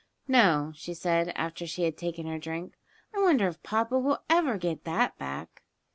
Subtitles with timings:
[0.27, 2.73] "No," she said, after she had taken her drink.
[3.15, 5.61] "I wonder if papa will ever get that back?"